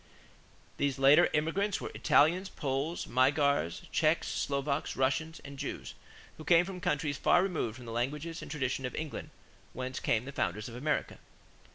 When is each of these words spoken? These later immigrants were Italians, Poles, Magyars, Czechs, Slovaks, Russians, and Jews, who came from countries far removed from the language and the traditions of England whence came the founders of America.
These 0.77 0.97
later 0.97 1.29
immigrants 1.31 1.79
were 1.79 1.91
Italians, 1.93 2.49
Poles, 2.49 3.05
Magyars, 3.05 3.83
Czechs, 3.91 4.27
Slovaks, 4.29 4.95
Russians, 4.95 5.39
and 5.45 5.59
Jews, 5.59 5.93
who 6.37 6.43
came 6.43 6.65
from 6.65 6.81
countries 6.81 7.19
far 7.19 7.43
removed 7.43 7.75
from 7.75 7.85
the 7.85 7.91
language 7.91 8.25
and 8.25 8.35
the 8.35 8.45
traditions 8.47 8.87
of 8.87 8.95
England 8.95 9.29
whence 9.73 9.99
came 9.99 10.25
the 10.25 10.31
founders 10.31 10.67
of 10.67 10.75
America. 10.75 11.19